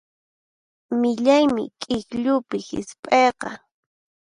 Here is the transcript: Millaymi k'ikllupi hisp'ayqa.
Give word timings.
Millaymi 0.99 1.63
k'ikllupi 1.81 2.57
hisp'ayqa. 2.67 3.49